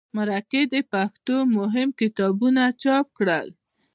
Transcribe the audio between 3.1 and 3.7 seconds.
کړل.